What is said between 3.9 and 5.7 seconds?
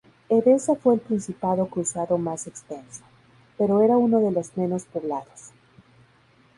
uno de los menos poblados.